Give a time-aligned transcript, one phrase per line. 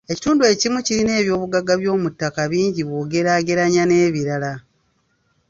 [0.11, 4.53] Ekitundu ekimu kirina eby'obugagga by'omu ttaka bingi bw'ogeraageranya n'ebirala.